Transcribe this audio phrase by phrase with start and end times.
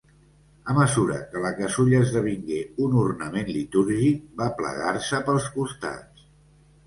[0.71, 6.25] A mesura que la casulla esdevingué un ornament litúrgic, va plegar-se pels costats.